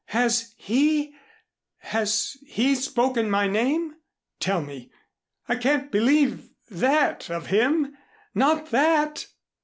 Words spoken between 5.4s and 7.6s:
I can't believe that of